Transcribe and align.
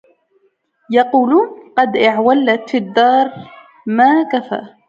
يقولون 0.91 1.73
قد 1.77 1.97
أعولت 1.97 2.69
في 2.69 2.77
الدار 2.77 3.31
ما 3.87 4.23
كفى 4.23 4.61